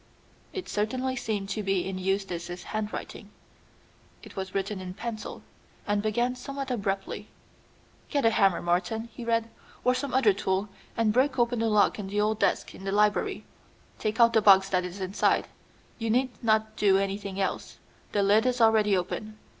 [0.51, 3.29] It certainly seemed to be in Eustace's handwriting.
[4.23, 5.43] It was written in pencil,
[5.85, 7.27] and began somewhat abruptly.
[8.09, 9.47] "Get a hammer, Morton," he read,
[9.83, 12.91] "or some other tool, and break open the lock in the old desk in the
[12.91, 13.45] library.
[13.99, 15.47] Take out the box that is inside.
[15.99, 17.77] You need not do anything else.
[18.11, 19.37] The lid is already open.